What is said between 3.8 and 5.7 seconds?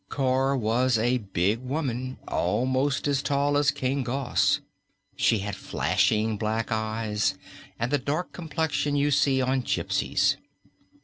Gos. She had